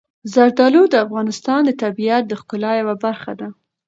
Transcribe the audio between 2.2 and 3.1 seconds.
د ښکلا یوه